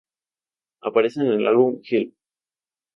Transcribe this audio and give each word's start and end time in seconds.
Aparece 0.81 1.19
en 1.21 1.27
el 1.27 1.45
álbum 1.47 1.79
"Help! 1.87 2.15